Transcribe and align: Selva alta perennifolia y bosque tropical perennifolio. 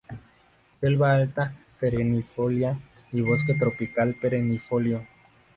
Selva 0.79 1.13
alta 1.15 1.53
perennifolia 1.79 2.75
y 3.11 3.21
bosque 3.21 3.53
tropical 3.53 4.15
perennifolio. 4.19 5.03